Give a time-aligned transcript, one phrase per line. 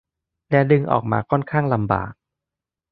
[0.49, 2.11] และดึงออกมาค่อนข้างลำบาก